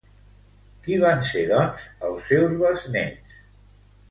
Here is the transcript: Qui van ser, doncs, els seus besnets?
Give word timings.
Qui 0.87 0.97
van 1.03 1.21
ser, 1.31 1.43
doncs, 1.51 1.85
els 2.09 2.27
seus 2.31 2.57
besnets? 2.65 3.39